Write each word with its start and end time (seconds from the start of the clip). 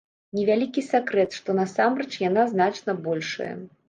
Невялікі 0.37 0.83
сакрэт, 0.85 1.35
што 1.41 1.55
насамрэч 1.59 2.09
яна 2.23 2.47
значна 2.55 2.97
большая. 3.09 3.51